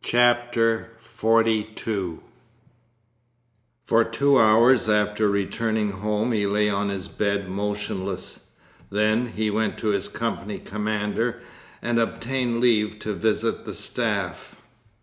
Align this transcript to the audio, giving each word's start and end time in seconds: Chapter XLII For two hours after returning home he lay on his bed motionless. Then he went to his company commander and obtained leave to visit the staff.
Chapter 0.00 0.92
XLII 1.18 2.18
For 3.84 4.02
two 4.02 4.38
hours 4.40 4.88
after 4.88 5.28
returning 5.28 5.90
home 5.92 6.32
he 6.32 6.46
lay 6.46 6.70
on 6.70 6.88
his 6.88 7.08
bed 7.08 7.50
motionless. 7.50 8.40
Then 8.88 9.32
he 9.32 9.50
went 9.50 9.76
to 9.80 9.88
his 9.88 10.08
company 10.08 10.58
commander 10.58 11.42
and 11.82 12.00
obtained 12.00 12.62
leave 12.62 12.98
to 13.00 13.12
visit 13.12 13.66
the 13.66 13.74
staff. 13.74 14.56